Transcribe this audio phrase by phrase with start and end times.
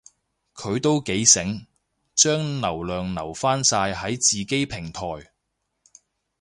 [0.55, 1.67] 佢都幾醒，
[2.15, 5.01] 將流量留返晒喺自己平台